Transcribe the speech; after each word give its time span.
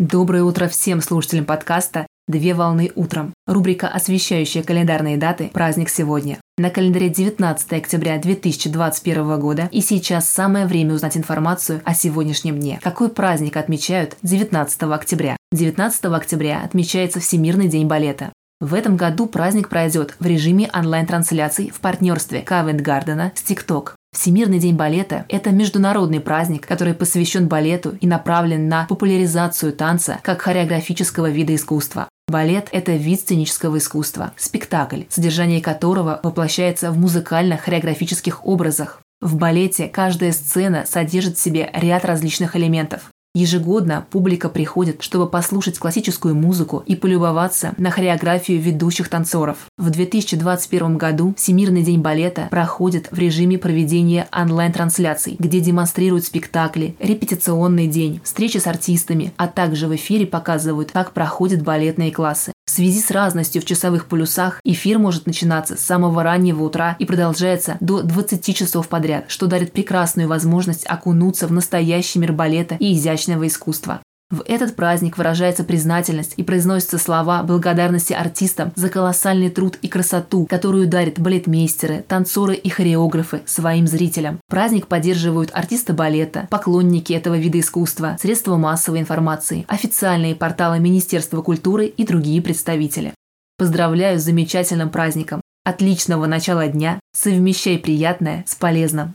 Доброе 0.00 0.44
утро 0.44 0.66
всем 0.66 1.02
слушателям 1.02 1.44
подкаста 1.44 2.06
«Две 2.26 2.54
волны 2.54 2.90
утром». 2.94 3.34
Рубрика, 3.46 3.86
освещающая 3.86 4.62
календарные 4.62 5.18
даты 5.18 5.50
«Праздник 5.52 5.90
сегодня». 5.90 6.40
На 6.56 6.70
календаре 6.70 7.10
19 7.10 7.72
октября 7.74 8.16
2021 8.16 9.38
года 9.38 9.68
и 9.70 9.82
сейчас 9.82 10.26
самое 10.26 10.64
время 10.64 10.94
узнать 10.94 11.18
информацию 11.18 11.82
о 11.84 11.92
сегодняшнем 11.92 12.58
дне. 12.58 12.80
Какой 12.82 13.10
праздник 13.10 13.58
отмечают 13.58 14.16
19 14.22 14.84
октября? 14.84 15.36
19 15.52 16.04
октября 16.06 16.62
отмечается 16.64 17.20
Всемирный 17.20 17.68
день 17.68 17.86
балета. 17.86 18.32
В 18.58 18.72
этом 18.72 18.96
году 18.96 19.26
праздник 19.26 19.68
пройдет 19.68 20.16
в 20.18 20.24
режиме 20.24 20.70
онлайн-трансляций 20.72 21.68
в 21.68 21.78
партнерстве 21.80 22.40
Кавент 22.40 22.80
Гардена 22.80 23.32
с 23.34 23.42
TikTok. 23.42 23.96
Всемирный 24.12 24.58
день 24.58 24.74
балета– 24.74 25.24
это 25.28 25.50
международный 25.50 26.18
праздник, 26.18 26.66
который 26.66 26.94
посвящен 26.94 27.46
балету 27.46 27.96
и 28.00 28.08
направлен 28.08 28.68
на 28.68 28.86
популяризацию 28.86 29.72
танца 29.72 30.18
как 30.22 30.42
хореографического 30.42 31.30
вида 31.30 31.54
искусства. 31.54 32.08
Балет– 32.26 32.68
это 32.72 32.92
вид 32.92 33.20
сценического 33.20 33.78
искусства, 33.78 34.32
спектакль, 34.36 35.02
содержание 35.08 35.62
которого 35.62 36.18
воплощается 36.24 36.90
в 36.90 36.98
музыкально-хореографических 36.98 38.44
образах. 38.44 39.00
В 39.20 39.36
балете 39.36 39.86
каждая 39.86 40.32
сцена 40.32 40.86
содержит 40.86 41.36
в 41.36 41.40
себе 41.40 41.70
ряд 41.72 42.04
различных 42.04 42.56
элементов. 42.56 43.10
Ежегодно 43.32 44.04
публика 44.10 44.48
приходит, 44.48 45.02
чтобы 45.02 45.28
послушать 45.28 45.78
классическую 45.78 46.34
музыку 46.34 46.82
и 46.84 46.96
полюбоваться 46.96 47.74
на 47.76 47.92
хореографию 47.92 48.60
ведущих 48.60 49.08
танцоров. 49.08 49.68
В 49.78 49.88
2021 49.90 50.98
году 50.98 51.32
Всемирный 51.36 51.84
день 51.84 52.00
балета 52.00 52.48
проходит 52.50 53.06
в 53.12 53.18
режиме 53.18 53.56
проведения 53.56 54.26
онлайн-трансляций, 54.32 55.36
где 55.38 55.60
демонстрируют 55.60 56.24
спектакли, 56.24 56.96
репетиционный 56.98 57.86
день, 57.86 58.20
встречи 58.24 58.58
с 58.58 58.66
артистами, 58.66 59.32
а 59.36 59.46
также 59.46 59.86
в 59.86 59.94
эфире 59.94 60.26
показывают, 60.26 60.90
как 60.90 61.12
проходят 61.12 61.62
балетные 61.62 62.10
классы. 62.10 62.52
В 62.70 62.72
связи 62.72 63.00
с 63.00 63.10
разностью 63.10 63.60
в 63.60 63.64
часовых 63.64 64.06
полюсах 64.06 64.60
эфир 64.62 65.00
может 65.00 65.26
начинаться 65.26 65.76
с 65.76 65.80
самого 65.80 66.22
раннего 66.22 66.62
утра 66.62 66.94
и 67.00 67.04
продолжается 67.04 67.76
до 67.80 68.04
20 68.04 68.54
часов 68.56 68.86
подряд, 68.86 69.24
что 69.26 69.46
дарит 69.46 69.72
прекрасную 69.72 70.28
возможность 70.28 70.86
окунуться 70.86 71.48
в 71.48 71.52
настоящий 71.52 72.20
мир 72.20 72.32
балета 72.32 72.76
и 72.76 72.92
изящного 73.20 73.46
искусства. 73.46 74.00
В 74.30 74.44
этот 74.46 74.76
праздник 74.76 75.18
выражается 75.18 75.64
признательность 75.64 76.34
и 76.36 76.44
произносятся 76.44 76.98
слова 76.98 77.42
благодарности 77.42 78.12
артистам 78.12 78.72
за 78.76 78.88
колоссальный 78.88 79.50
труд 79.50 79.76
и 79.82 79.88
красоту, 79.88 80.46
которую 80.48 80.86
дарят 80.86 81.18
балетмейстеры, 81.18 82.04
танцоры 82.06 82.54
и 82.54 82.68
хореографы 82.68 83.42
своим 83.44 83.88
зрителям. 83.88 84.38
Праздник 84.48 84.86
поддерживают 84.86 85.50
артисты 85.52 85.94
балета, 85.94 86.46
поклонники 86.48 87.12
этого 87.12 87.36
вида 87.36 87.58
искусства, 87.58 88.16
средства 88.20 88.56
массовой 88.56 89.00
информации, 89.00 89.64
официальные 89.66 90.36
порталы 90.36 90.78
Министерства 90.78 91.42
культуры 91.42 91.86
и 91.86 92.06
другие 92.06 92.40
представители. 92.40 93.12
Поздравляю 93.58 94.20
с 94.20 94.22
замечательным 94.22 94.90
праздником! 94.90 95.40
Отличного 95.64 96.26
начала 96.26 96.68
дня! 96.68 97.00
Совмещай 97.12 97.78
приятное 97.78 98.44
с 98.46 98.54
полезным! 98.54 99.14